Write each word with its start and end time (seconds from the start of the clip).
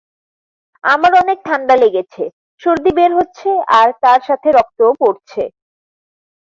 আমার 0.83 1.11
অনেক 1.21 1.37
ঠান্ডা 1.45 1.75
লেগেছে, 1.83 2.23
সর্দি 2.61 2.91
বের 2.97 3.11
হচ্ছে 3.19 3.49
আর 3.79 3.87
তার 4.03 4.19
সাথে 4.27 4.47
রক্তও 4.51 4.91
পরছে। 5.01 5.43